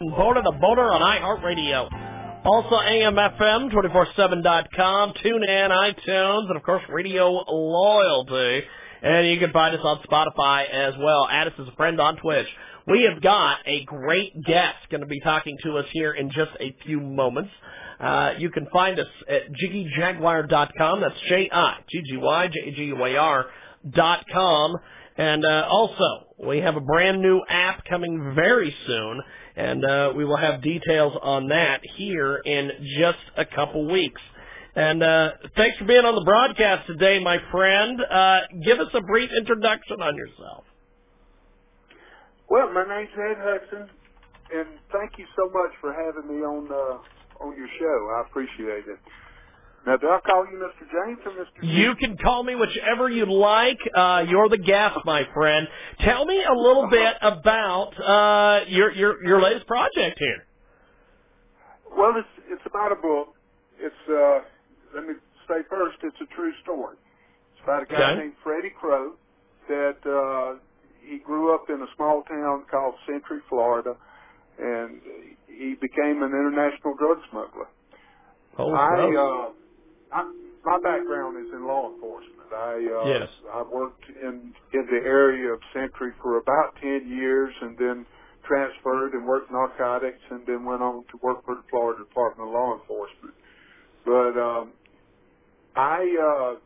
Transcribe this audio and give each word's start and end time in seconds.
Border 0.00 0.42
the 0.42 0.50
Boulder 0.60 0.92
on 0.92 1.00
iHeartRadio. 1.00 1.88
Also 2.44 2.74
AMFM, 2.76 3.70
247.com, 3.72 5.14
TuneIn, 5.24 5.70
iTunes, 5.70 6.48
and 6.48 6.56
of 6.56 6.62
course 6.64 6.82
Radio 6.88 7.30
Loyalty. 7.30 8.64
And 9.02 9.28
you 9.28 9.38
can 9.38 9.52
find 9.52 9.72
us 9.74 9.80
on 9.84 10.02
Spotify 10.02 10.68
as 10.68 10.94
well. 10.98 11.28
Add 11.30 11.46
us 11.46 11.52
as 11.60 11.68
a 11.68 11.76
friend 11.76 12.00
on 12.00 12.16
Twitch. 12.16 12.48
We 12.88 13.08
have 13.10 13.22
got 13.22 13.58
a 13.66 13.84
great 13.84 14.32
guest 14.44 14.78
going 14.90 15.02
to 15.02 15.06
be 15.06 15.20
talking 15.20 15.56
to 15.62 15.78
us 15.78 15.86
here 15.92 16.12
in 16.12 16.30
just 16.30 16.50
a 16.58 16.74
few 16.84 16.98
moments. 17.00 17.50
Uh, 18.00 18.32
you 18.38 18.50
can 18.50 18.66
find 18.72 18.98
us 18.98 19.06
at 19.28 19.42
jiggyjaguar.com. 19.52 21.00
That's 21.00 21.20
J-I-G-G-Y-J-A-G-U-A-R 21.28 23.46
dot 23.90 24.24
com. 24.32 24.76
And 25.16 25.44
uh, 25.44 25.68
also, 25.70 26.26
we 26.44 26.58
have 26.58 26.74
a 26.76 26.80
brand 26.80 27.22
new 27.22 27.40
app 27.48 27.84
coming 27.88 28.32
very 28.34 28.74
soon, 28.86 29.20
and 29.56 29.84
uh, 29.84 30.12
we 30.16 30.24
will 30.24 30.36
have 30.36 30.62
details 30.62 31.14
on 31.22 31.48
that 31.48 31.80
here 31.96 32.36
in 32.44 32.70
just 32.98 33.18
a 33.36 33.44
couple 33.44 33.90
weeks. 33.90 34.20
And 34.76 35.02
uh, 35.02 35.30
thanks 35.56 35.78
for 35.78 35.84
being 35.84 36.04
on 36.04 36.16
the 36.16 36.24
broadcast 36.24 36.88
today, 36.88 37.20
my 37.20 37.38
friend. 37.52 38.00
Uh, 38.00 38.40
give 38.64 38.80
us 38.80 38.88
a 38.94 39.00
brief 39.00 39.30
introduction 39.38 40.02
on 40.02 40.16
yourself. 40.16 40.64
Well, 42.50 42.72
my 42.72 42.82
name's 42.82 43.10
Ed 43.14 43.38
Hudson, 43.38 43.88
and 44.52 44.68
thank 44.92 45.16
you 45.16 45.26
so 45.36 45.46
much 45.46 45.72
for 45.80 45.94
having 45.94 46.28
me 46.28 46.44
on 46.44 46.68
uh, 46.70 47.44
on 47.44 47.56
your 47.56 47.68
show. 47.78 48.10
I 48.18 48.28
appreciate 48.28 48.84
it. 48.86 48.98
Now, 49.86 49.96
do 49.98 50.08
I 50.08 50.18
call 50.20 50.46
you 50.50 50.58
Mr. 50.58 50.86
James 50.90 51.18
or 51.26 51.32
Mr. 51.32 51.62
You 51.62 51.94
can 51.96 52.16
call 52.16 52.42
me 52.42 52.54
whichever 52.54 53.08
you 53.10 53.30
like. 53.30 53.78
Uh, 53.94 54.24
you're 54.28 54.48
the 54.48 54.58
guest, 54.58 54.98
my 55.04 55.24
friend. 55.34 55.68
Tell 56.00 56.24
me 56.24 56.42
a 56.42 56.54
little 56.54 56.88
bit 56.90 57.16
about 57.20 57.92
uh, 58.00 58.64
your 58.68 58.92
your 58.92 59.24
your 59.24 59.42
latest 59.42 59.66
project 59.66 60.18
here. 60.18 60.46
Well, 61.96 62.12
it's 62.16 62.28
it's 62.48 62.62
about 62.66 62.92
a 62.92 62.96
book. 62.96 63.34
It's 63.78 64.02
uh, 64.08 64.40
let 64.96 65.04
me 65.06 65.14
say 65.48 65.62
first, 65.70 65.98
it's 66.02 66.16
a 66.22 66.34
true 66.34 66.52
story. 66.62 66.96
It's 67.54 67.62
about 67.64 67.82
a 67.82 67.86
guy 67.86 68.12
Okay. 68.12 68.20
named 68.22 68.34
Freddie 68.42 68.72
Crow 68.80 69.12
that 69.68 69.98
uh, 70.06 70.58
he 71.02 71.18
grew 71.18 71.54
up 71.54 71.64
in 71.68 71.76
a 71.82 71.86
small 71.96 72.22
town 72.24 72.64
called 72.70 72.94
Century, 73.06 73.40
Florida, 73.48 73.96
and 74.58 75.00
he 75.48 75.74
became 75.80 76.22
an 76.22 76.32
international 76.32 76.94
drug 76.98 77.18
smuggler. 77.30 77.68
Oh, 78.58 78.72
I, 78.74 79.48
uh, 79.50 79.52
I, 80.14 80.22
my 80.64 80.78
background 80.84 81.38
is 81.42 81.52
in 81.52 81.66
law 81.66 81.90
enforcement. 81.92 82.50
I, 82.54 82.74
uh, 82.78 83.18
Yes. 83.18 83.28
I 83.54 83.62
worked 83.70 84.04
in 84.10 84.54
in 84.74 84.86
the 84.90 85.02
area 85.06 85.52
of 85.54 85.60
Century 85.74 86.12
for 86.22 86.38
about 86.40 86.76
ten 86.82 87.08
years, 87.08 87.54
and 87.62 87.78
then 87.78 88.06
transferred 88.46 89.14
and 89.14 89.26
worked 89.26 89.52
narcotics, 89.52 90.22
and 90.30 90.46
then 90.46 90.64
went 90.66 90.82
on 90.82 91.04
to 91.12 91.18
work 91.22 91.44
for 91.46 91.56
the 91.56 91.64
Florida 91.70 92.04
Department 92.04 92.48
of 92.50 92.54
Law 92.54 92.78
Enforcement. 92.80 93.36
But 94.04 94.34
um, 94.40 94.74
I 95.76 96.00
uh, 96.02 96.60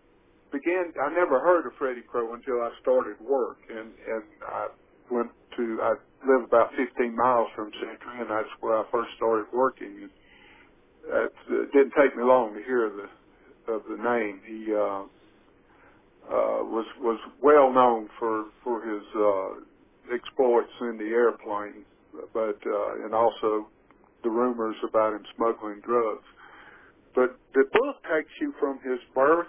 began. 0.52 0.92
I 1.00 1.10
never 1.14 1.40
heard 1.40 1.66
of 1.66 1.74
Freddie 1.78 2.02
Crow 2.08 2.34
until 2.34 2.62
I 2.62 2.70
started 2.82 3.20
work, 3.20 3.58
and 3.68 3.94
and 3.94 4.24
I 4.46 4.68
went 5.10 5.32
to. 5.56 5.64
I 5.82 5.92
live 6.26 6.44
about 6.46 6.70
15 6.76 7.16
miles 7.16 7.48
from 7.56 7.72
Century, 7.80 8.20
and 8.20 8.30
that's 8.30 8.50
where 8.60 8.78
I 8.78 8.84
first 8.92 9.10
started 9.16 9.46
working. 9.52 10.04
And 10.04 10.12
that 11.04 11.30
it 11.50 11.72
didn't 11.72 11.94
take 11.98 12.16
me 12.16 12.24
long 12.24 12.54
to 12.54 12.62
hear 12.64 12.90
the 12.90 13.08
of 13.68 13.82
the 13.88 14.02
name. 14.02 14.40
He 14.46 14.74
uh, 14.74 15.04
uh, 16.28 16.62
was 16.64 16.86
was 17.00 17.20
well 17.42 17.72
known 17.72 18.08
for 18.18 18.46
for 18.64 18.82
his 18.82 19.02
uh, 19.16 20.14
exploits 20.14 20.72
in 20.80 20.98
the 20.98 21.10
airplane, 21.12 21.84
but 22.32 22.58
uh, 22.66 23.04
and 23.04 23.14
also 23.14 23.68
the 24.22 24.30
rumors 24.30 24.76
about 24.88 25.14
him 25.14 25.24
smuggling 25.36 25.80
drugs. 25.80 26.24
But 27.14 27.36
the 27.54 27.64
book 27.72 27.96
takes 28.04 28.30
you 28.40 28.52
from 28.60 28.78
his 28.84 29.00
birth 29.14 29.48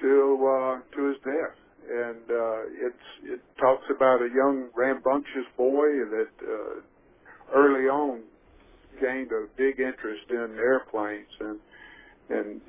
to 0.00 0.48
uh, 0.48 0.96
to 0.96 1.08
his 1.08 1.16
death, 1.24 1.56
and 1.90 2.24
uh, 2.30 2.86
it's 2.86 3.06
it 3.24 3.40
talks 3.60 3.84
about 3.94 4.22
a 4.22 4.28
young 4.34 4.68
rambunctious 4.74 5.48
boy 5.56 5.86
that 6.10 6.32
uh, 6.42 6.80
early 7.54 7.88
on 7.88 8.22
gained 9.00 9.30
a 9.32 9.46
big 9.56 9.78
interest 9.78 10.24
in 10.30 10.56
airplanes 10.58 11.28
and 11.40 11.58
and 12.30 12.60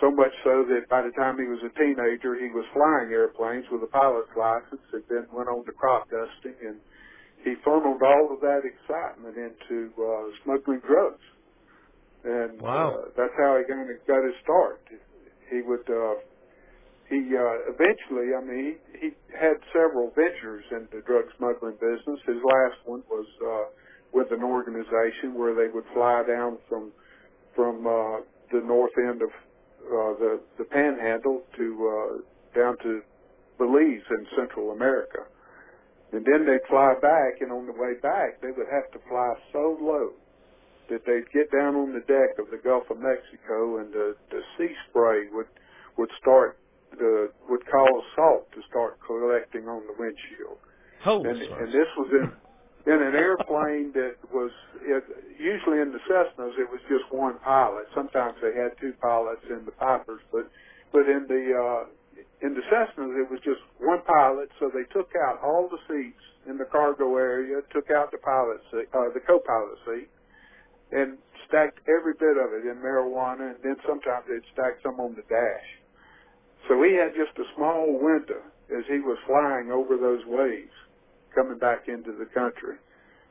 so 0.00 0.10
much 0.10 0.32
so 0.44 0.64
that 0.70 0.88
by 0.90 1.02
the 1.02 1.12
time 1.14 1.38
he 1.38 1.46
was 1.46 1.60
a 1.64 1.72
teenager, 1.78 2.34
he 2.38 2.50
was 2.50 2.64
flying 2.74 3.12
airplanes 3.12 3.64
with 3.70 3.82
a 3.82 3.90
pilot's 3.90 4.30
license, 4.36 4.82
and 4.92 5.04
then 5.08 5.26
went 5.32 5.48
on 5.48 5.64
to 5.66 5.72
crop 5.72 6.08
dusting, 6.10 6.56
and 6.66 6.80
he 7.44 7.54
funneled 7.64 8.02
all 8.02 8.34
of 8.34 8.40
that 8.40 8.62
excitement 8.66 9.36
into 9.38 9.92
uh, 9.98 10.26
smuggling 10.44 10.80
drugs, 10.86 11.24
and 12.24 12.60
Wow. 12.60 12.98
uh, 12.98 13.10
that's 13.16 13.34
how 13.38 13.58
he 13.58 13.64
got, 13.68 13.86
got 14.06 14.24
his 14.24 14.36
start. 14.42 14.82
He 15.50 15.62
would. 15.62 15.86
Uh, 15.88 16.14
he 17.08 17.16
uh, 17.32 17.72
eventually, 17.72 18.36
I 18.36 18.42
mean, 18.44 18.76
he, 18.92 18.98
he 19.00 19.08
had 19.32 19.56
several 19.72 20.12
ventures 20.12 20.64
in 20.72 20.88
the 20.92 21.00
drug 21.06 21.24
smuggling 21.38 21.76
business. 21.80 22.20
His 22.26 22.36
last 22.44 22.78
one 22.84 23.02
was 23.08 23.26
uh, 23.40 23.64
with 24.12 24.28
an 24.30 24.44
organization 24.44 25.32
where 25.34 25.54
they 25.54 25.72
would 25.72 25.86
fly 25.94 26.22
down 26.28 26.58
from 26.68 26.92
from 27.56 27.86
uh, 27.86 28.20
the 28.52 28.60
north 28.60 28.92
end 28.98 29.22
of 29.22 29.30
uh, 29.30 30.12
the 30.18 30.40
the 30.58 30.64
Panhandle 30.64 31.42
to 31.56 31.66
uh, 31.88 32.58
down 32.58 32.76
to 32.82 33.02
Belize 33.58 34.06
in 34.10 34.26
Central 34.36 34.70
America, 34.70 35.24
and 36.12 36.24
then 36.24 36.46
they'd 36.46 36.66
fly 36.68 36.94
back. 37.00 37.40
And 37.40 37.52
on 37.52 37.66
the 37.66 37.72
way 37.72 37.94
back, 38.02 38.40
they 38.40 38.50
would 38.50 38.68
have 38.70 38.90
to 38.92 38.98
fly 39.08 39.34
so 39.52 39.78
low 39.80 40.12
that 40.88 41.04
they'd 41.04 41.30
get 41.32 41.50
down 41.52 41.76
on 41.76 41.92
the 41.92 42.00
deck 42.00 42.38
of 42.38 42.50
the 42.50 42.58
Gulf 42.62 42.90
of 42.90 42.98
Mexico, 42.98 43.78
and 43.78 43.92
the 43.92 44.16
the 44.30 44.40
sea 44.56 44.74
spray 44.88 45.28
would 45.32 45.48
would 45.96 46.10
start 46.20 46.58
the 46.92 47.30
would 47.48 47.64
cause 47.66 48.04
salt 48.16 48.50
to 48.52 48.60
start 48.68 48.98
collecting 49.06 49.68
on 49.68 49.82
the 49.86 49.94
windshield. 49.98 50.58
Holy 51.02 51.30
And, 51.30 51.38
and 51.40 51.68
this 51.68 51.88
was 51.96 52.10
in 52.12 52.32
in 52.92 53.02
an 53.02 53.14
airplane 53.14 53.92
that 53.92 54.16
was 54.32 54.50
it, 54.82 55.04
usually 55.38 55.78
in 55.80 55.92
the 55.94 56.02
Cessnas 56.10 56.58
it 56.58 56.68
was 56.68 56.80
just 56.90 57.06
one 57.10 57.38
pilot. 57.40 57.86
Sometimes 57.94 58.36
they 58.42 58.52
had 58.52 58.76
two 58.80 58.92
pilots 59.00 59.42
in 59.48 59.64
the 59.64 59.72
Pipers, 59.72 60.20
but 60.32 60.50
but 60.92 61.08
in 61.08 61.26
the 61.28 61.44
uh, 61.54 61.84
in 62.42 62.54
the 62.54 62.64
Cessnas 62.66 63.14
it 63.16 63.30
was 63.30 63.40
just 63.44 63.62
one 63.78 64.02
pilot. 64.02 64.50
So 64.58 64.70
they 64.74 64.84
took 64.92 65.10
out 65.16 65.40
all 65.42 65.70
the 65.70 65.78
seats 65.86 66.22
in 66.46 66.58
the 66.58 66.66
cargo 66.66 67.16
area, 67.16 67.62
took 67.72 67.90
out 67.90 68.10
the 68.10 68.18
pilot 68.18 68.60
seat, 68.70 68.88
uh, 68.92 69.08
the 69.14 69.20
co-pilot 69.20 69.78
seat, 69.86 70.08
and 70.92 71.18
stacked 71.46 71.80
every 71.88 72.14
bit 72.14 72.36
of 72.36 72.52
it 72.52 72.66
in 72.66 72.76
marijuana. 72.82 73.54
And 73.54 73.60
then 73.62 73.76
sometimes 73.86 74.26
they'd 74.28 74.46
stack 74.52 74.82
some 74.82 74.98
on 75.00 75.14
the 75.14 75.22
dash. 75.28 75.68
So 76.68 76.82
he 76.82 76.94
had 76.94 77.14
just 77.14 77.38
a 77.38 77.46
small 77.56 77.98
window 78.00 78.42
as 78.74 78.84
he 78.88 79.00
was 79.00 79.16
flying 79.26 79.70
over 79.70 79.96
those 79.96 80.24
waves 80.26 80.74
coming 81.34 81.58
back 81.58 81.88
into 81.88 82.12
the 82.12 82.26
country. 82.26 82.76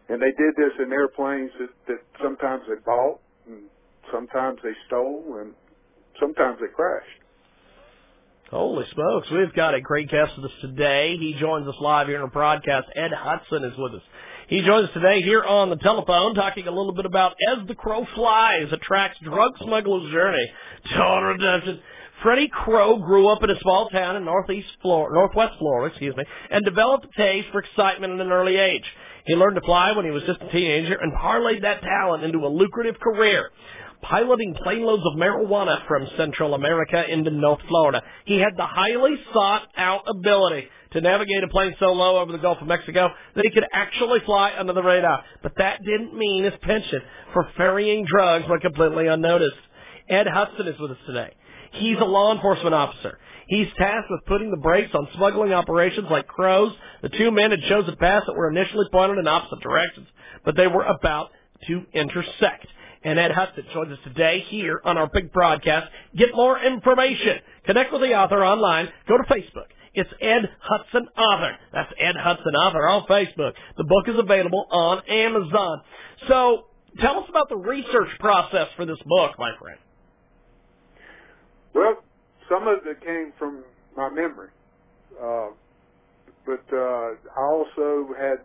And 0.09 0.21
they 0.21 0.31
did 0.31 0.55
this 0.55 0.71
in 0.79 0.91
airplanes 0.91 1.51
that, 1.59 1.69
that 1.87 1.99
sometimes 2.23 2.63
they 2.67 2.79
bought 2.85 3.19
and 3.47 3.63
sometimes 4.11 4.59
they 4.63 4.73
stole 4.87 5.37
and 5.41 5.53
sometimes 6.19 6.57
they 6.61 6.67
crashed. 6.73 7.23
Holy 8.49 8.85
smokes. 8.93 9.27
We've 9.29 9.53
got 9.53 9.73
a 9.73 9.81
great 9.81 10.09
guest 10.09 10.31
with 10.37 10.45
us 10.45 10.57
today. 10.61 11.17
He 11.17 11.35
joins 11.37 11.67
us 11.67 11.75
live 11.81 12.07
here 12.07 12.15
in 12.15 12.21
our 12.21 12.29
broadcast. 12.29 12.87
Ed 12.95 13.11
Hudson 13.13 13.65
is 13.65 13.77
with 13.77 13.95
us. 13.95 14.01
He 14.47 14.61
joins 14.61 14.87
us 14.87 14.93
today 14.93 15.21
here 15.21 15.43
on 15.43 15.69
the 15.69 15.75
telephone 15.75 16.33
talking 16.33 16.65
a 16.65 16.71
little 16.71 16.93
bit 16.93 17.05
about 17.05 17.35
As 17.51 17.67
the 17.67 17.75
Crow 17.75 18.07
Flies, 18.15 18.67
a 18.71 18.77
tracks 18.77 19.17
drug 19.21 19.57
smuggler's 19.61 20.09
journey 20.13 20.49
to 20.85 20.93
total 20.93 21.23
redemption. 21.23 21.81
Freddie 22.23 22.49
Crow 22.51 22.97
grew 22.97 23.29
up 23.29 23.43
in 23.43 23.49
a 23.49 23.59
small 23.61 23.89
town 23.89 24.15
in 24.15 24.25
northeast 24.25 24.67
Florida, 24.81 25.13
northwest 25.13 25.53
Florida, 25.59 25.91
excuse 25.93 26.15
me, 26.15 26.23
and 26.49 26.65
developed 26.65 27.05
a 27.05 27.17
taste 27.17 27.47
for 27.51 27.59
excitement 27.59 28.13
at 28.13 28.25
an 28.25 28.31
early 28.31 28.57
age. 28.57 28.85
He 29.25 29.35
learned 29.35 29.55
to 29.55 29.61
fly 29.61 29.91
when 29.91 30.05
he 30.05 30.11
was 30.11 30.23
just 30.23 30.41
a 30.41 30.51
teenager 30.51 30.95
and 30.95 31.13
parlayed 31.13 31.61
that 31.61 31.81
talent 31.81 32.23
into 32.23 32.39
a 32.39 32.49
lucrative 32.49 32.99
career. 32.99 33.51
piloting 34.01 34.55
plane 34.63 34.83
loads 34.83 35.03
of 35.05 35.17
marijuana 35.17 35.85
from 35.87 36.07
Central 36.17 36.53
America 36.53 37.03
into 37.09 37.31
North 37.31 37.59
Florida. 37.67 38.01
He 38.25 38.37
had 38.37 38.55
the 38.55 38.65
highly 38.65 39.15
sought 39.33 39.67
out 39.75 40.03
ability 40.07 40.67
to 40.93 41.01
navigate 41.01 41.43
a 41.43 41.47
plane 41.49 41.75
so 41.79 41.91
low 41.93 42.19
over 42.19 42.31
the 42.31 42.37
Gulf 42.37 42.59
of 42.61 42.67
Mexico 42.67 43.09
that 43.35 43.43
he 43.43 43.51
could 43.51 43.65
actually 43.73 44.19
fly 44.25 44.53
under 44.57 44.73
the 44.73 44.83
radar. 44.83 45.23
But 45.43 45.53
that 45.57 45.79
didn't 45.83 46.17
mean 46.17 46.43
his 46.43 46.53
penchant 46.61 47.03
for 47.33 47.49
ferrying 47.57 48.05
drugs 48.07 48.45
went 48.49 48.61
completely 48.61 49.07
unnoticed. 49.07 49.57
Ed 50.09 50.27
Hudson 50.27 50.67
is 50.67 50.79
with 50.79 50.91
us 50.91 50.97
today. 51.05 51.33
He's 51.73 51.97
a 51.99 52.05
law 52.05 52.33
enforcement 52.33 52.73
officer. 52.73 53.17
He's 53.47 53.67
tasked 53.77 54.09
with 54.09 54.25
putting 54.25 54.51
the 54.51 54.57
brakes 54.57 54.91
on 54.93 55.07
smuggling 55.15 55.53
operations 55.53 56.07
like 56.11 56.27
crows. 56.27 56.73
The 57.01 57.09
two 57.09 57.31
men 57.31 57.51
had 57.51 57.61
chosen 57.69 57.95
paths 57.95 58.25
that 58.27 58.35
were 58.35 58.49
initially 58.49 58.85
pointed 58.91 59.19
in 59.19 59.27
opposite 59.27 59.61
directions, 59.61 60.07
but 60.43 60.55
they 60.55 60.67
were 60.67 60.83
about 60.83 61.29
to 61.67 61.85
intersect. 61.93 62.67
And 63.03 63.17
Ed 63.17 63.31
Hudson 63.31 63.63
joins 63.73 63.91
us 63.93 63.99
today 64.03 64.43
here 64.49 64.81
on 64.83 64.97
our 64.97 65.07
big 65.07 65.31
broadcast. 65.31 65.87
Get 66.15 66.29
more 66.33 66.59
information. 66.59 67.39
Connect 67.65 67.91
with 67.93 68.01
the 68.01 68.15
author 68.15 68.43
online. 68.43 68.89
Go 69.07 69.17
to 69.17 69.23
Facebook. 69.23 69.67
It's 69.93 70.09
Ed 70.21 70.49
Hudson 70.59 71.07
Author. 71.17 71.57
That's 71.73 71.91
Ed 71.99 72.15
Hudson 72.17 72.53
Author 72.53 72.87
on 72.87 73.07
Facebook. 73.07 73.53
The 73.77 73.83
book 73.85 74.07
is 74.07 74.19
available 74.19 74.67
on 74.69 75.01
Amazon. 75.07 75.81
So 76.27 76.65
tell 76.99 77.19
us 77.19 77.25
about 77.29 77.49
the 77.49 77.57
research 77.57 78.09
process 78.19 78.67
for 78.75 78.85
this 78.85 78.99
book, 79.05 79.31
my 79.39 79.51
friend. 79.59 79.79
Well, 81.77 82.01
some 82.49 82.67
of 82.67 82.79
it 82.87 83.01
came 83.05 83.33
from 83.37 83.63
my 83.95 84.09
memory, 84.09 84.49
uh, 85.21 85.49
but 86.45 86.65
uh, 86.73 87.13
I 87.37 87.43
also 87.45 88.13
had 88.17 88.37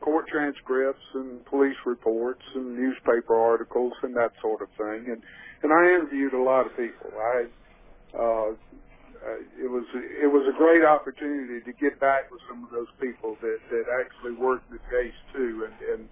court 0.00 0.26
transcripts 0.28 1.02
and 1.14 1.44
police 1.46 1.76
reports 1.86 2.42
and 2.54 2.76
newspaper 2.76 3.34
articles 3.34 3.94
and 4.04 4.14
that 4.16 4.30
sort 4.40 4.62
of 4.62 4.68
thing, 4.78 5.10
and 5.10 5.22
and 5.64 5.72
I 5.72 5.82
interviewed 5.98 6.34
a 6.34 6.42
lot 6.42 6.66
of 6.66 6.76
people. 6.76 7.10
I 7.18 7.46
uh, 8.14 8.54
it 9.58 9.70
was 9.70 9.86
it 9.94 10.30
was 10.30 10.46
a 10.46 10.56
great 10.56 10.84
opportunity 10.84 11.62
to 11.66 11.72
get 11.74 11.98
back 12.00 12.30
with 12.30 12.40
some 12.48 12.64
of 12.64 12.70
those 12.70 12.90
people 13.00 13.38
that 13.42 13.58
that 13.70 13.86
actually 13.90 14.38
worked 14.38 14.70
the 14.70 14.78
case 14.90 15.18
too, 15.34 15.66
and 15.66 15.74
and 15.98 16.08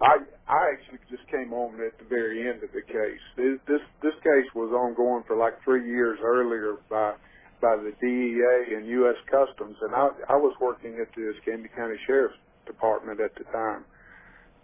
I 0.00 0.16
I 0.48 0.72
actually 0.72 1.00
just 1.10 1.28
came 1.30 1.52
on 1.52 1.80
at 1.80 1.98
the 1.98 2.04
very 2.08 2.48
end 2.48 2.62
of 2.64 2.72
the 2.72 2.82
case. 2.82 3.22
This 3.36 3.60
this, 3.68 3.82
this 4.02 4.16
case 4.24 4.48
was 4.54 4.72
ongoing 4.72 5.24
for 5.26 5.36
like 5.36 5.62
three 5.64 5.86
years 5.86 6.18
earlier 6.22 6.76
by 6.88 7.14
by 7.60 7.76
the 7.76 7.92
DEA 8.00 8.76
and 8.76 8.86
U.S. 9.04 9.16
Customs, 9.30 9.76
and 9.82 9.94
I 9.94 10.08
I 10.28 10.36
was 10.36 10.56
working 10.60 10.98
at 11.00 11.14
the 11.14 11.32
Escambia 11.36 11.70
County 11.76 11.96
Sheriff's 12.06 12.36
Department 12.66 13.20
at 13.20 13.34
the 13.36 13.44
time. 13.52 13.84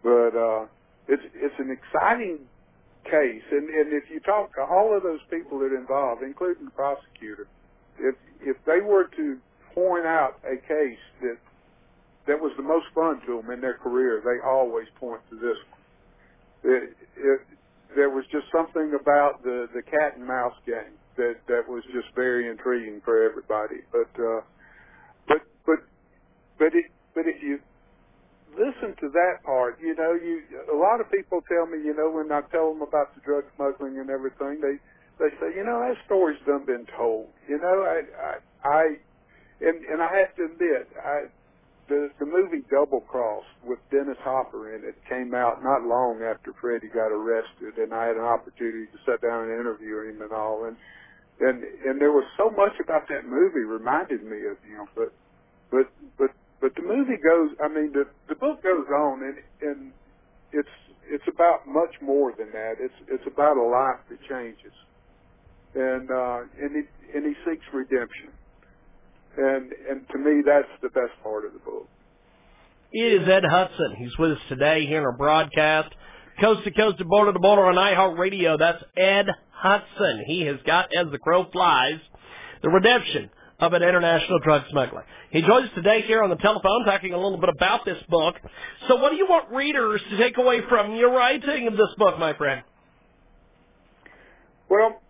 But 0.03 0.33
uh, 0.37 0.67
it's 1.09 1.23
it's 1.35 1.59
an 1.59 1.71
exciting 1.71 2.49
case, 3.05 3.47
and 3.53 3.69
and 3.71 3.93
if 3.93 4.11
you 4.11 4.21
talk 4.21 4.55
to 4.57 4.63
all 4.63 4.97
of 4.97 5.03
those 5.03 5.21
people 5.31 5.59
that 5.61 5.73
are 5.73 5.79
involved, 5.79 6.23
including 6.23 6.67
the 6.67 6.73
prosecutor, 6.73 7.47
if 7.99 8.17
if 8.41 8.57
they 8.67 8.81
were 8.81 9.09
to 9.17 9.39
point 9.75 10.07
out 10.07 10.41
a 10.45 10.57
case 10.57 11.05
that 11.23 11.37
that 12.27 12.41
was 12.41 12.53
the 12.57 12.63
most 12.63 12.87
fun 12.95 13.21
to 13.27 13.41
them 13.41 13.51
in 13.51 13.61
their 13.61 13.79
career, 13.79 14.23
they 14.25 14.45
always 14.47 14.87
point 14.99 15.21
to 15.31 15.37
this 15.37 15.59
one. 15.71 16.75
It, 16.75 16.97
it, 17.17 17.41
there 17.95 18.11
was 18.11 18.25
just 18.33 18.47
something 18.51 18.97
about 19.01 19.43
the 19.43 19.69
the 19.75 19.83
cat 19.83 20.17
and 20.17 20.27
mouse 20.27 20.57
game 20.67 20.99
that 21.17 21.37
that 21.49 21.69
was 21.69 21.83
just 21.93 22.09
very 22.15 22.49
intriguing 22.49 23.01
for 23.05 23.23
everybody. 23.23 23.83
But 23.93 24.11
uh, 24.19 24.41
but 25.29 25.41
but 25.65 25.81
but 26.59 26.75
it 26.75 26.91
but 27.15 27.27
if 27.27 27.43
you 27.43 27.59
listen 28.53 28.97
to 29.01 29.09
that 29.13 29.43
part, 29.45 29.79
you 29.81 29.95
know, 29.95 30.13
you 30.13 30.43
a 30.73 30.77
lot 30.77 31.01
of 31.01 31.11
people 31.11 31.41
tell 31.49 31.67
me, 31.67 31.79
you 31.79 31.95
know, 31.95 32.11
when 32.11 32.33
I 32.33 32.43
tell 32.53 32.73
them 32.73 32.83
about 32.83 33.15
the 33.15 33.21
drug 33.23 33.45
smuggling 33.57 33.99
and 33.99 34.11
everything, 34.11 34.61
they 34.61 34.77
they 35.19 35.31
say, 35.41 35.57
you 35.57 35.65
know, 35.65 35.81
that 35.81 35.97
story's 36.05 36.41
done 36.47 36.67
been 36.67 36.87
told. 36.97 37.29
You 37.49 37.59
know, 37.59 37.85
I 37.85 38.03
I, 38.21 38.35
I 38.69 38.85
and 39.61 39.85
and 39.85 40.03
I 40.03 40.11
have 40.21 40.37
to 40.37 40.45
admit, 40.53 40.89
I 41.01 41.33
the 41.89 42.11
the 42.19 42.27
movie 42.27 42.56
Double 42.71 43.01
Cross 43.01 43.45
with 43.65 43.79
Dennis 43.91 44.19
Hopper 44.23 44.75
in 44.75 44.85
it 44.85 44.97
came 45.09 45.35
out 45.35 45.63
not 45.63 45.83
long 45.83 46.23
after 46.23 46.53
Freddie 46.61 46.89
got 46.89 47.13
arrested, 47.13 47.79
and 47.79 47.93
I 47.93 48.07
had 48.07 48.17
an 48.17 48.25
opportunity 48.25 48.87
to 48.87 48.99
sit 49.07 49.21
down 49.23 49.49
and 49.49 49.53
interview 49.53 50.09
him 50.09 50.23
and 50.23 50.33
all, 50.33 50.65
and 50.65 50.77
and 51.41 51.63
and 51.63 52.01
there 52.01 52.13
was 52.13 52.25
so 52.37 52.51
much 52.51 52.73
about 52.83 53.09
that 53.09 53.27
movie 53.27 53.65
reminded 53.67 54.23
me 54.23 54.47
of 54.47 54.59
him, 54.65 54.87
but 54.95 55.13
but 55.71 55.87
but 56.19 56.31
but 56.61 56.75
the 56.75 56.83
movie 56.83 57.21
goes. 57.23 57.51
I 57.63 57.69
mean, 57.69 57.93
the 57.93 58.07
the 58.29 58.37
book 58.37 58.63
goes 58.63 58.87
on, 58.89 59.23
and 59.23 59.37
and 59.63 59.93
it's 60.53 60.77
it's 61.09 61.27
about 61.29 61.67
much 61.67 61.95
more 62.01 62.33
than 62.37 62.51
that. 62.53 62.77
It's 62.81 62.99
it's 63.09 63.27
about 63.27 63.57
a 63.57 63.67
life 63.67 64.01
that 64.11 64.19
changes, 64.29 64.75
and 65.75 66.11
uh, 66.11 66.41
and 66.61 66.71
he 66.75 66.83
and 67.15 67.25
he 67.27 67.35
seeks 67.45 67.65
redemption 67.73 68.33
and 69.37 69.73
and 69.89 70.09
to 70.09 70.19
me 70.19 70.43
that's 70.45 70.71
the 70.83 70.89
best 70.89 71.13
part 71.23 71.45
of 71.45 71.53
the 71.53 71.59
book. 71.61 71.89
It 72.93 73.23
is 73.23 73.29
Ed 73.29 73.43
Hudson. 73.45 73.97
He's 73.99 74.17
with 74.17 74.33
us 74.33 74.39
today 74.49 74.87
here 74.87 74.99
in 74.99 75.05
our 75.05 75.17
broadcast, 75.17 75.93
coast 76.41 76.63
to 76.65 76.71
coast 76.71 77.01
and 77.01 77.09
border 77.09 77.33
to 77.33 77.39
border 77.39 77.67
on 77.67 77.75
iHeartRadio. 77.75 78.59
That's 78.59 78.83
Ed 78.97 79.27
Hudson. 79.51 80.25
He 80.27 80.43
has 80.43 80.57
got, 80.65 80.91
as 80.97 81.11
the 81.11 81.19
crow 81.19 81.51
flies, 81.51 81.99
the 82.63 82.69
redemption 82.69 83.29
of 83.59 83.73
an 83.73 83.83
international 83.83 84.39
drug 84.39 84.63
smuggler. 84.71 85.05
He 85.31 85.43
joins 85.43 85.67
us 85.69 85.75
today 85.75 86.03
here 86.03 86.23
on 86.23 86.31
the 86.31 86.37
telephone 86.37 86.85
talking 86.85 87.13
a 87.13 87.17
little 87.17 87.39
bit 87.39 87.49
about 87.49 87.85
this 87.85 87.99
book. 88.09 88.37
So 88.87 88.97
what 88.97 89.11
do 89.11 89.17
you 89.17 89.27
want 89.27 89.51
readers 89.51 90.01
to 90.09 90.17
take 90.19 90.39
away 90.39 90.61
from 90.69 90.95
your 90.95 91.11
writing 91.11 91.67
of 91.67 91.73
this 91.73 91.93
book, 91.99 92.21
my 92.21 92.35
friend? 92.35 92.63
Well, 94.71 95.01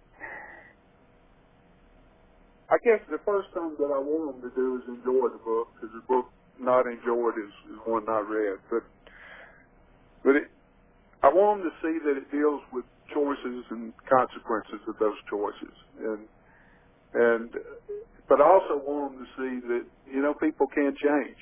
I 2.71 2.77
guess 2.83 3.05
the 3.11 3.19
first 3.27 3.49
thing 3.53 3.77
that 3.79 3.93
I 3.93 3.99
want 3.99 4.41
them 4.41 4.51
to 4.51 4.57
do 4.57 4.81
is 4.83 4.89
enjoy 4.89 5.29
the 5.29 5.45
book 5.45 5.69
because 5.75 5.95
the 5.95 6.03
book 6.09 6.27
not 6.61 6.87
enjoyed 6.87 7.37
is, 7.39 7.53
is 7.73 7.81
one 7.87 8.05
not 8.07 8.29
read. 8.29 8.59
But 8.71 8.85
but 10.25 10.37
it, 10.37 10.49
I 11.23 11.29
want 11.29 11.63
them 11.63 11.71
to 11.71 11.77
see 11.83 11.99
that 12.05 12.17
it 12.19 12.31
deals 12.31 12.63
with 12.73 12.85
choices 13.15 13.65
and 13.71 13.93
consequences 14.09 14.83
of 14.89 14.97
those 15.01 15.19
choices, 15.31 15.77
and 16.01 16.29
and 17.15 17.51
but 18.29 18.41
I 18.41 18.47
also 18.47 18.83
want 18.85 19.15
them 19.17 19.27
to 19.27 19.33
see 19.39 19.69
that 19.69 19.85
you 20.13 20.23
know 20.23 20.35
people 20.35 20.67
can 20.69 20.95
change. 20.97 21.39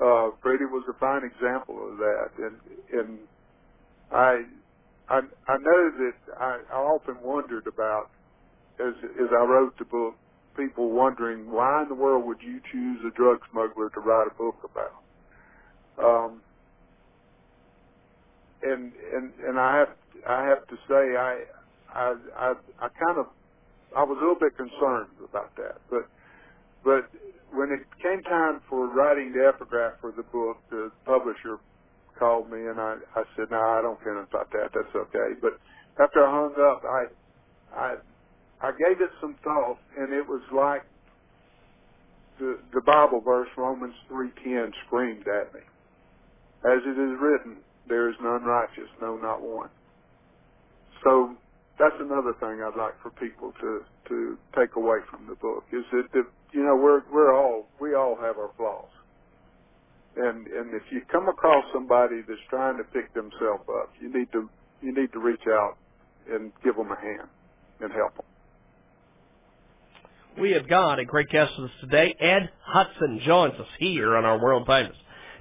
Uh, 0.00 0.30
Freddie 0.42 0.66
was 0.70 0.84
a 0.90 0.98
fine 0.98 1.22
example 1.24 1.78
of 1.90 1.98
that, 1.98 2.30
and 2.38 2.56
and 2.92 3.18
I 4.12 4.42
I 5.08 5.20
I 5.48 5.56
know 5.58 5.82
that 5.98 6.18
I, 6.40 6.60
I 6.72 6.78
often 6.78 7.16
wondered 7.22 7.66
about 7.66 8.10
as 8.80 8.94
as 9.04 9.30
I 9.32 9.44
wrote 9.44 9.74
the 9.78 9.86
book 9.86 10.14
people 10.58 10.90
wondering 10.90 11.50
why 11.52 11.84
in 11.84 11.90
the 11.90 11.96
world 11.96 12.26
would 12.26 12.42
you 12.42 12.60
choose 12.72 13.00
a 13.06 13.16
drug 13.16 13.38
smuggler 13.52 13.90
to 13.90 14.00
write 14.00 14.28
a 14.28 14.36
book 14.36 14.56
about? 14.66 15.04
Um, 16.04 16.42
and 18.62 18.92
and 19.14 19.32
and 19.46 19.58
I 19.60 19.78
have 19.78 19.94
I 20.28 20.44
have 20.48 20.66
to 20.68 20.76
say 20.88 21.16
I 21.18 21.44
I 21.94 22.14
I, 22.36 22.54
I 22.80 22.88
kind 22.98 23.18
of 23.18 23.26
I 23.96 24.04
was 24.04 24.18
a 24.18 24.22
little 24.22 24.40
bit 24.40 24.56
concerned 24.56 25.16
about 25.24 25.54
that, 25.56 25.80
but 25.90 26.06
but 26.84 27.10
when 27.52 27.70
it 27.72 27.86
came 28.02 28.22
time 28.24 28.60
for 28.68 28.88
writing 28.94 29.32
the 29.32 29.48
epigraph 29.48 29.94
for 30.00 30.12
the 30.12 30.24
book, 30.24 30.58
the 30.70 30.90
publisher 31.06 31.58
called 32.18 32.50
me 32.50 32.58
and 32.66 32.80
I 32.80 32.96
I 33.16 33.22
said 33.36 33.50
no 33.50 33.58
I 33.58 33.82
don't 33.82 34.02
care 34.02 34.18
about 34.18 34.50
that 34.52 34.70
that's 34.74 34.94
okay. 34.96 35.38
But 35.42 35.54
after 36.02 36.24
I 36.26 36.30
hung 36.30 36.54
up, 36.60 36.82
I 36.84 37.04
I 37.74 37.94
I 38.62 38.72
gave 38.72 39.00
it 39.00 39.10
some 39.20 39.36
thought, 39.44 39.78
and 39.96 40.12
it 40.12 40.26
was 40.26 40.42
like 40.52 40.82
the 42.38 42.58
the 42.72 42.80
Bible 42.82 43.20
verse 43.20 43.48
Romans 43.56 43.94
three 44.08 44.30
ten 44.44 44.72
screamed 44.86 45.26
at 45.28 45.54
me. 45.54 45.60
As 46.64 46.82
it 46.84 46.98
is 46.98 47.14
written, 47.20 47.58
there 47.88 48.08
is 48.10 48.16
none 48.20 48.44
righteous, 48.44 48.90
no, 49.00 49.16
not 49.16 49.42
one. 49.42 49.70
So 51.04 51.36
that's 51.78 51.94
another 52.00 52.34
thing 52.40 52.62
I'd 52.62 52.76
like 52.76 52.94
for 53.02 53.10
people 53.10 53.52
to 53.60 53.82
to 54.08 54.38
take 54.58 54.76
away 54.76 54.98
from 55.10 55.26
the 55.28 55.36
book 55.36 55.64
is 55.72 55.84
that 55.92 56.10
the, 56.12 56.24
you 56.52 56.64
know 56.64 56.76
we're 56.76 57.02
we're 57.12 57.34
all 57.34 57.66
we 57.80 57.94
all 57.94 58.16
have 58.16 58.38
our 58.38 58.50
flaws, 58.56 58.90
and 60.16 60.46
and 60.48 60.74
if 60.74 60.82
you 60.90 61.02
come 61.12 61.28
across 61.28 61.64
somebody 61.72 62.22
that's 62.26 62.40
trying 62.50 62.76
to 62.78 62.84
pick 62.84 63.14
themselves 63.14 63.64
up, 63.70 63.90
you 64.00 64.12
need 64.12 64.32
to 64.32 64.50
you 64.82 64.94
need 64.94 65.12
to 65.12 65.20
reach 65.20 65.46
out 65.48 65.76
and 66.30 66.52
give 66.64 66.76
them 66.76 66.90
a 66.90 67.00
hand 67.00 67.28
and 67.80 67.92
help 67.92 68.14
them. 68.16 68.26
We 70.40 70.52
have 70.52 70.68
got 70.68 71.00
a 71.00 71.04
great 71.04 71.30
guest 71.30 71.52
with 71.58 71.68
us 71.68 71.76
today. 71.80 72.14
Ed 72.20 72.48
Hudson 72.62 73.20
joins 73.26 73.54
us 73.54 73.66
here 73.80 74.16
on 74.16 74.24
our 74.24 74.40
world 74.40 74.68
famous 74.68 74.94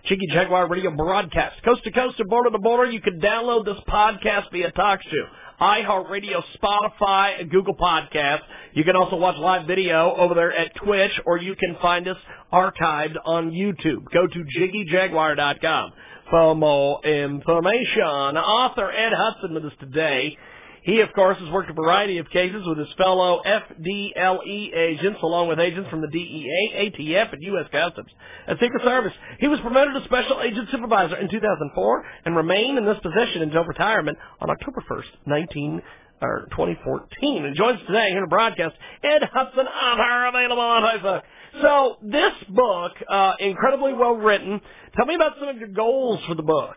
Jiggy 0.05 0.25
Jaguar 0.31 0.67
radio 0.67 0.89
broadcast. 0.89 1.63
Coast 1.63 1.83
to 1.83 1.91
coast 1.91 2.19
and 2.19 2.27
border 2.27 2.49
to 2.49 2.57
border. 2.57 2.89
You 2.89 2.99
can 2.99 3.19
download 3.19 3.65
this 3.65 3.77
podcast 3.87 4.51
via 4.51 4.71
TalkShoe, 4.71 5.27
iHeartRadio, 5.61 6.41
Spotify, 6.59 7.39
and 7.39 7.51
Google 7.51 7.75
Podcasts. 7.75 8.41
You 8.73 8.83
can 8.83 8.95
also 8.95 9.17
watch 9.17 9.37
live 9.37 9.67
video 9.67 10.15
over 10.15 10.33
there 10.33 10.51
at 10.51 10.75
Twitch, 10.77 11.11
or 11.27 11.37
you 11.37 11.55
can 11.55 11.77
find 11.79 12.07
us 12.07 12.17
archived 12.51 13.17
on 13.23 13.51
YouTube. 13.51 14.03
Go 14.11 14.25
to 14.25 14.45
JiggyJaguar.com 14.57 15.91
for 16.31 16.55
more 16.55 17.05
information. 17.05 18.01
Author 18.03 18.91
Ed 18.91 19.13
Hudson 19.13 19.53
with 19.53 19.65
us 19.65 19.73
today. 19.79 20.37
He, 20.83 21.01
of 21.01 21.11
course, 21.13 21.37
has 21.39 21.49
worked 21.49 21.69
a 21.69 21.73
variety 21.73 22.17
of 22.17 22.29
cases 22.29 22.63
with 22.65 22.77
his 22.77 22.87
fellow 22.97 23.41
FDLE 23.45 24.75
agents, 24.75 25.19
along 25.21 25.47
with 25.47 25.59
agents 25.59 25.89
from 25.89 26.01
the 26.01 26.07
DEA, 26.07 26.91
ATF, 26.91 27.33
and 27.33 27.43
U.S. 27.43 27.65
Customs 27.71 28.09
and 28.47 28.57
Secret 28.59 28.83
Service. 28.83 29.13
He 29.39 29.47
was 29.47 29.59
promoted 29.59 29.93
to 29.95 30.03
Special 30.05 30.41
Agent 30.41 30.69
Supervisor 30.71 31.17
in 31.17 31.29
2004 31.29 32.05
and 32.25 32.35
remained 32.35 32.77
in 32.77 32.85
this 32.85 32.97
position 33.01 33.41
until 33.41 33.63
retirement 33.63 34.17
on 34.39 34.49
October 34.49 34.83
1st, 34.89 35.27
19 35.27 35.81
or 36.21 36.47
2014. 36.51 37.45
And 37.45 37.55
joins 37.55 37.79
today 37.87 38.09
here 38.09 38.17
in 38.17 38.23
the 38.23 38.29
broadcast, 38.29 38.75
Ed 39.03 39.23
Hudson, 39.31 39.67
author, 39.67 40.27
available 40.27 40.61
on 40.61 40.83
Facebook. 40.83 41.21
So 41.61 41.97
this 42.01 42.33
book, 42.49 42.93
uh, 43.09 43.33
incredibly 43.39 43.93
well 43.93 44.15
written. 44.15 44.61
Tell 44.95 45.05
me 45.05 45.15
about 45.15 45.33
some 45.39 45.49
of 45.49 45.57
your 45.57 45.69
goals 45.69 46.19
for 46.27 46.35
the 46.35 46.43
book. 46.43 46.75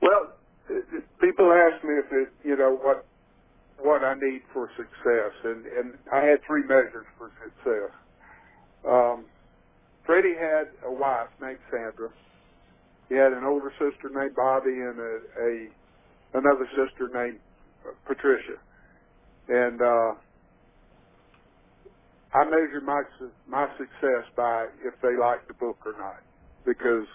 Well, 0.00 0.37
people 1.20 1.52
ask 1.52 1.84
me 1.84 1.94
if 1.98 2.12
it, 2.12 2.28
you 2.44 2.56
know, 2.56 2.78
what 2.82 3.06
what 3.78 4.02
I 4.04 4.14
need 4.14 4.42
for 4.52 4.68
success, 4.76 5.32
and 5.44 5.66
and 5.66 5.94
I 6.12 6.24
had 6.24 6.38
three 6.46 6.62
measures 6.62 7.06
for 7.18 7.30
success. 7.42 7.92
Um, 8.88 9.26
Freddie 10.06 10.36
had 10.38 10.68
a 10.86 10.92
wife 10.92 11.28
named 11.40 11.58
Sandra. 11.70 12.10
He 13.08 13.14
had 13.14 13.32
an 13.32 13.44
older 13.44 13.72
sister 13.78 14.10
named 14.14 14.34
Bobby 14.36 14.72
and 14.72 14.98
a, 14.98 15.14
a 15.40 15.68
another 16.34 16.68
sister 16.76 17.08
named 17.14 17.40
Patricia, 18.06 18.58
and 19.48 19.80
uh, 19.80 20.12
I 22.34 22.44
measure 22.44 22.82
my 22.84 23.02
my 23.48 23.68
success 23.78 24.24
by 24.36 24.66
if 24.84 24.94
they 25.02 25.16
like 25.18 25.46
the 25.48 25.54
book 25.54 25.78
or 25.86 25.94
not, 25.98 26.20
because 26.66 27.06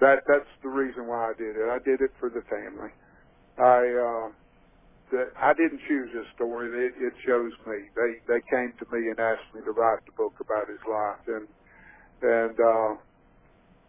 that 0.00 0.24
that's 0.28 0.50
the 0.62 0.68
reason 0.68 1.06
why 1.06 1.30
I 1.30 1.34
did 1.38 1.56
it. 1.56 1.68
I 1.70 1.78
did 1.84 2.00
it 2.00 2.12
for 2.20 2.30
the 2.30 2.42
family. 2.50 2.90
I 3.58 3.80
uh, 3.96 4.28
that 5.12 5.30
I 5.38 5.54
didn't 5.54 5.80
choose 5.88 6.10
this 6.12 6.26
story. 6.34 6.68
It, 6.68 6.94
it 6.98 7.14
chose 7.26 7.52
me. 7.66 7.78
They 7.94 8.10
they 8.26 8.42
came 8.50 8.72
to 8.78 8.86
me 8.92 9.08
and 9.10 9.18
asked 9.20 9.48
me 9.54 9.62
to 9.64 9.72
write 9.72 10.04
the 10.06 10.12
book 10.16 10.34
about 10.40 10.68
his 10.68 10.82
life, 10.88 11.24
and 11.28 11.46
and 12.22 12.56
uh, 12.60 12.92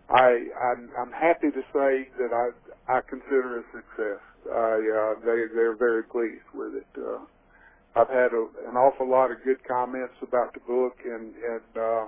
I 0.10 0.30
I'm, 0.56 0.90
I'm 1.00 1.12
happy 1.12 1.52
to 1.52 1.64
say 1.74 2.10
that 2.20 2.32
I 2.34 2.52
I 2.92 3.02
consider 3.10 3.60
it 3.60 3.66
a 3.66 3.78
success. 3.78 4.24
I 4.52 4.76
uh, 4.80 5.14
they 5.26 5.48
they're 5.54 5.78
very 5.78 6.04
pleased 6.04 6.48
with 6.54 6.76
it. 6.76 6.88
Uh, 6.98 7.26
I've 7.96 8.10
had 8.10 8.32
a, 8.34 8.46
an 8.70 8.78
awful 8.78 9.10
lot 9.10 9.32
of 9.32 9.38
good 9.44 9.64
comments 9.68 10.16
about 10.22 10.54
the 10.54 10.62
book, 10.62 10.98
and 11.04 11.34
and 11.36 11.72
uh, 11.76 12.06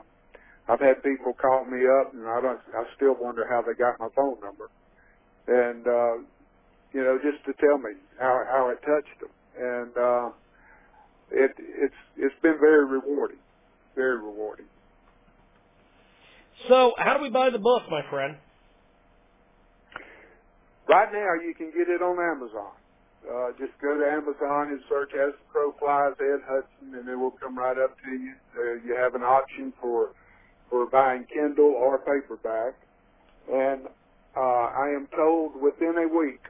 I've 0.70 0.80
had 0.80 1.02
people 1.02 1.34
call 1.34 1.66
me 1.66 1.82
up, 2.00 2.14
and 2.14 2.28
I 2.28 2.40
don't. 2.42 2.60
I 2.78 2.84
still 2.96 3.16
wonder 3.20 3.48
how 3.50 3.64
they 3.64 3.74
got 3.74 4.00
my 4.00 4.10
phone 4.16 4.38
number, 4.40 4.70
and 5.48 5.88
uh, 5.88 6.24
you 6.94 7.04
know, 7.04 7.18
just 7.24 7.44
to 7.46 7.54
tell 7.60 7.80
me 7.80 7.98
how 8.20 8.44
how 8.46 8.70
it 8.70 8.78
touched 8.86 9.20
them, 9.20 9.34
and 9.58 9.98
uh, 9.98 10.30
it 11.32 11.52
it's 11.58 12.02
it's 12.18 12.36
been 12.44 12.58
very 12.60 12.86
rewarding, 12.86 13.40
very 13.96 14.18
rewarding. 14.18 14.68
So, 16.68 16.94
how 16.98 17.18
do 17.18 17.24
we 17.24 17.30
buy 17.30 17.50
the 17.50 17.60
book, 17.60 17.84
my 17.90 18.02
friend? 18.10 18.38
Right 20.88 21.10
now, 21.12 21.34
you 21.42 21.54
can 21.58 21.72
get 21.72 21.90
it 21.90 22.02
on 22.02 22.18
Amazon. 22.20 22.74
Uh, 23.26 23.52
just 23.58 23.74
go 23.82 23.98
to 23.98 24.06
Amazon 24.06 24.70
and 24.70 24.82
search 24.88 25.12
"As 25.14 25.34
the 25.34 25.46
Crow 25.52 25.74
Flies" 25.80 26.14
Ed 26.22 26.46
Hudson, 26.46 26.94
and 26.94 27.10
it 27.10 27.16
will 27.16 27.34
come 27.42 27.58
right 27.58 27.78
up 27.78 27.98
to 28.06 28.12
you. 28.12 28.34
Uh, 28.54 28.86
you 28.86 28.96
have 28.96 29.16
an 29.16 29.24
option 29.24 29.74
for 29.82 30.14
for 30.70 30.86
buying 30.88 31.26
Kindle 31.34 31.74
or 31.78 32.00
paperback. 32.00 32.76
And 33.52 33.88
uh, 34.36 34.40
I 34.40 34.94
am 34.96 35.08
told 35.16 35.62
within 35.62 35.96
a 35.98 36.08
week 36.08 36.42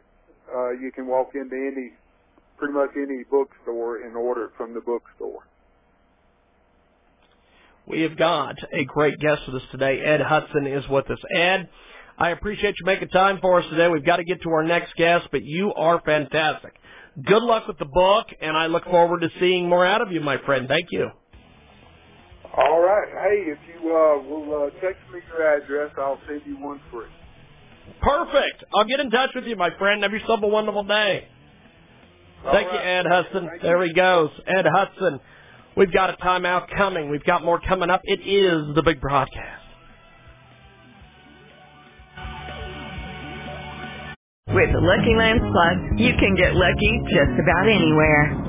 uh, 0.53 0.71
you 0.71 0.91
can 0.93 1.07
walk 1.07 1.31
into 1.35 1.55
any, 1.55 1.91
pretty 2.57 2.73
much 2.73 2.89
any 2.95 3.23
bookstore 3.29 4.03
and 4.03 4.15
order 4.15 4.45
it 4.45 4.51
from 4.57 4.73
the 4.73 4.81
bookstore. 4.81 5.43
We 7.87 8.01
have 8.01 8.17
got 8.17 8.55
a 8.71 8.85
great 8.85 9.17
guest 9.19 9.41
with 9.47 9.63
us 9.63 9.67
today. 9.71 9.99
Ed 9.99 10.21
Hudson 10.21 10.67
is 10.67 10.87
with 10.89 11.09
us. 11.09 11.17
Ed, 11.35 11.69
I 12.19 12.29
appreciate 12.29 12.75
you 12.79 12.85
making 12.85 13.09
time 13.09 13.39
for 13.41 13.59
us 13.59 13.65
today. 13.69 13.87
We've 13.87 14.05
got 14.05 14.17
to 14.17 14.23
get 14.23 14.41
to 14.43 14.49
our 14.49 14.63
next 14.63 14.93
guest, 14.95 15.27
but 15.31 15.43
you 15.43 15.73
are 15.73 15.99
fantastic. 16.05 16.75
Good 17.25 17.41
luck 17.41 17.67
with 17.67 17.79
the 17.79 17.85
book, 17.85 18.27
and 18.41 18.55
I 18.55 18.67
look 18.67 18.83
forward 18.83 19.21
to 19.21 19.29
seeing 19.39 19.67
more 19.67 19.85
out 19.85 20.01
of 20.01 20.11
you, 20.11 20.21
my 20.21 20.37
friend. 20.45 20.67
Thank 20.67 20.87
you. 20.91 21.09
All 22.59 22.81
right. 22.81 23.07
Hey, 23.23 23.51
if 23.51 23.57
you 23.69 23.89
uh, 23.89 24.21
will 24.27 24.67
uh, 24.67 24.69
text 24.81 24.99
me 25.13 25.19
your 25.29 25.55
address, 25.55 25.91
I'll 25.97 26.19
send 26.27 26.41
you 26.45 26.55
one 26.57 26.81
free. 26.91 27.07
Perfect. 28.01 28.63
I'll 28.75 28.85
get 28.85 28.99
in 28.99 29.09
touch 29.11 29.29
with 29.33 29.45
you, 29.45 29.55
my 29.55 29.69
friend. 29.77 30.03
Have 30.03 30.11
yourself 30.11 30.41
a 30.43 30.47
wonderful 30.47 30.83
day. 30.83 31.27
All 32.45 32.51
Thank 32.51 32.67
right. 32.67 32.73
you, 32.73 32.79
Ed 32.79 33.05
Hudson. 33.07 33.47
Thank 33.49 33.61
there 33.61 33.81
you. 33.81 33.87
he 33.89 33.93
goes. 33.93 34.29
Ed 34.45 34.65
Hudson. 34.69 35.19
We've 35.77 35.91
got 35.93 36.09
a 36.09 36.17
timeout 36.17 36.75
coming. 36.75 37.09
We've 37.09 37.23
got 37.23 37.45
more 37.45 37.61
coming 37.61 37.89
up. 37.89 38.01
It 38.03 38.19
is 38.27 38.75
the 38.75 38.83
big 38.83 38.99
broadcast. 38.99 39.63
With 44.47 44.69
the 44.73 44.81
Lucky 44.81 45.15
Land 45.15 45.39
Slots, 45.39 46.01
you 46.01 46.11
can 46.19 46.35
get 46.35 46.55
lucky 46.55 46.91
just 47.07 47.39
about 47.39 47.69
anywhere. 47.69 48.48